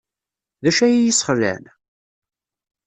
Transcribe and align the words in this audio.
D 0.63 0.65
acu 0.69 0.81
ay 0.83 0.93
iyi-yesxelɛen? 0.95 1.65